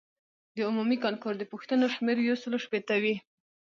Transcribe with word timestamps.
د 0.55 0.57
عمومي 0.69 0.97
کانکور 1.03 1.33
د 1.37 1.43
پوښتنو 1.51 1.85
شمېر 1.95 2.17
یو 2.27 2.35
سلو 2.43 2.57
شپیته 2.65 2.95
وي. 3.03 3.15